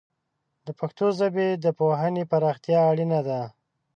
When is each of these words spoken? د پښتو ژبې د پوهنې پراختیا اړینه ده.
د 0.65 0.67
پښتو 0.79 1.05
ژبې 1.19 1.47
د 1.63 1.65
پوهنې 1.79 2.23
پراختیا 2.31 2.79
اړینه 2.91 3.19
ده. 3.27 3.41